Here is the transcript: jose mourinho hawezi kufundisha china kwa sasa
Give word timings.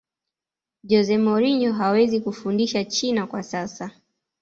jose 0.89 1.15
mourinho 1.25 1.71
hawezi 1.73 2.19
kufundisha 2.19 2.85
china 2.85 3.27
kwa 3.27 3.43
sasa 3.43 3.91